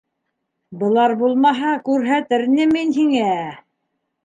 Былар 0.83 1.13
булмаһа, 1.19 1.75
күрһәтер 1.91 2.47
инем 2.49 2.75
мин 2.79 2.99
һиңә!.. 2.99 3.31